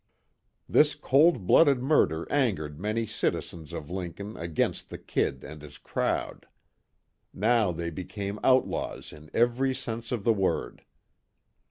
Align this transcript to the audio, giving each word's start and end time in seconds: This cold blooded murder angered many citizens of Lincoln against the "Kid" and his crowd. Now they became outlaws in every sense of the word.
This 0.67 0.95
cold 0.95 1.45
blooded 1.45 1.77
murder 1.77 2.25
angered 2.31 2.79
many 2.79 3.05
citizens 3.05 3.71
of 3.71 3.91
Lincoln 3.91 4.35
against 4.35 4.89
the 4.89 4.97
"Kid" 4.97 5.43
and 5.43 5.61
his 5.61 5.77
crowd. 5.77 6.47
Now 7.35 7.71
they 7.71 7.91
became 7.91 8.39
outlaws 8.43 9.13
in 9.13 9.29
every 9.31 9.75
sense 9.75 10.11
of 10.11 10.23
the 10.23 10.33
word. 10.33 10.85